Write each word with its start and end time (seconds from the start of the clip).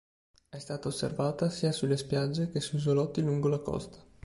È 0.49 0.57
stata 0.57 0.87
osservata 0.87 1.51
sia 1.51 1.71
sulle 1.71 1.95
spiagge 1.95 2.49
che 2.49 2.59
su 2.59 2.77
isolotti 2.77 3.21
lungo 3.21 3.49
la 3.49 3.59
costa. 3.59 4.03